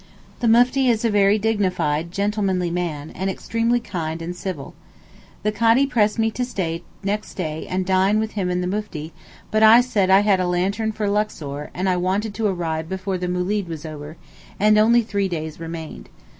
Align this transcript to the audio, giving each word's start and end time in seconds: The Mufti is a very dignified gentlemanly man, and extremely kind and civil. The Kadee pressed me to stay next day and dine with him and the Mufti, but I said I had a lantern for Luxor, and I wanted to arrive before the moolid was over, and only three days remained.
The 0.39 0.47
Mufti 0.47 0.87
is 0.87 1.05
a 1.05 1.11
very 1.11 1.37
dignified 1.37 2.11
gentlemanly 2.11 2.71
man, 2.71 3.11
and 3.11 3.29
extremely 3.29 3.79
kind 3.79 4.19
and 4.19 4.35
civil. 4.35 4.73
The 5.43 5.51
Kadee 5.51 5.85
pressed 5.85 6.17
me 6.17 6.31
to 6.31 6.43
stay 6.43 6.81
next 7.03 7.35
day 7.35 7.67
and 7.67 7.85
dine 7.85 8.17
with 8.19 8.31
him 8.31 8.49
and 8.49 8.63
the 8.63 8.67
Mufti, 8.67 9.13
but 9.51 9.61
I 9.61 9.79
said 9.81 10.09
I 10.09 10.21
had 10.21 10.39
a 10.39 10.47
lantern 10.47 10.91
for 10.91 11.07
Luxor, 11.07 11.69
and 11.75 11.87
I 11.87 11.97
wanted 11.97 12.33
to 12.33 12.47
arrive 12.47 12.89
before 12.89 13.19
the 13.19 13.27
moolid 13.27 13.67
was 13.67 13.85
over, 13.85 14.17
and 14.59 14.75
only 14.79 15.03
three 15.03 15.27
days 15.29 15.59
remained. 15.59 16.09